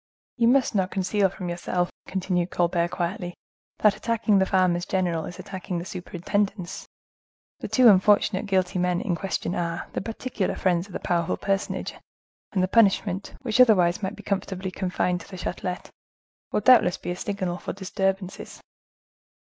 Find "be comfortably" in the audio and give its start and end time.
14.15-14.71